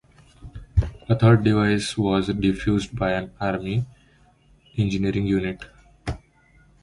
[1.09, 3.85] A third device was defused by an army
[4.75, 5.63] engineering unit.